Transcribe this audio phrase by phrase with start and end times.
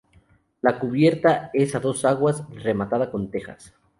[0.61, 3.75] La cubierta es a dos aguas, rematada con tejas.